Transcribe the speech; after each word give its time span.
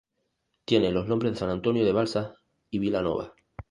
Tiene 0.65 0.89
los 0.91 1.07
nombres 1.07 1.33
de 1.33 1.37
San 1.37 1.51
Antonio 1.51 1.85
de 1.85 1.91
Balsas 1.91 2.33
y 2.71 2.79
Vila 2.79 3.03
Nova. 3.03 3.35